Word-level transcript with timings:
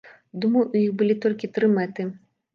Думаю, 0.45 0.63
у 0.71 0.79
іх 0.85 0.95
былі 1.03 1.19
толькі 1.27 1.51
тры 1.59 1.71
мэты. 1.77 2.09